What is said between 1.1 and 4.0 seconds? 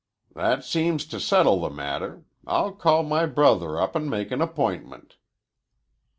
settle the matter. I'll call my brother up